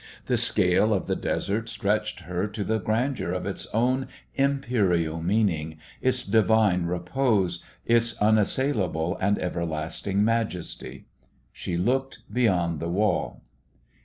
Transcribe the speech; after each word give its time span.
The 0.25 0.35
scale 0.35 0.95
of 0.95 1.05
the 1.05 1.15
desert 1.15 1.69
stretched 1.69 2.21
her 2.21 2.47
to 2.47 2.63
the 2.63 2.79
grandeur 2.79 3.29
of 3.33 3.45
its 3.45 3.67
own 3.71 4.07
imperial 4.33 5.21
meaning, 5.21 5.77
its 6.01 6.23
divine 6.23 6.87
repose, 6.87 7.63
its 7.85 8.17
unassailable 8.19 9.15
and 9.21 9.37
everlasting 9.37 10.23
majesty. 10.25 11.05
She 11.53 11.77
looked 11.77 12.23
beyond 12.33 12.79
the 12.79 12.89
wall. 12.89 13.43